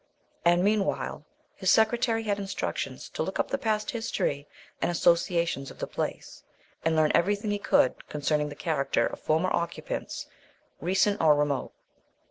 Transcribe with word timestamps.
And, 0.43 0.63
meanwhile, 0.63 1.25
his 1.53 1.69
secretary 1.69 2.23
had 2.23 2.39
instructions 2.39 3.07
to 3.09 3.21
look 3.21 3.37
up 3.37 3.49
the 3.51 3.59
past 3.59 3.91
history 3.91 4.47
and 4.81 4.89
associations 4.89 5.69
of 5.69 5.77
the 5.77 5.85
place, 5.85 6.41
and 6.83 6.95
learn 6.95 7.11
everything 7.13 7.51
he 7.51 7.59
could 7.59 8.07
concerning 8.09 8.49
the 8.49 8.55
character 8.55 9.05
of 9.05 9.19
former 9.19 9.53
occupants, 9.55 10.25
recent 10.79 11.21
or 11.21 11.35
remote. 11.35 11.71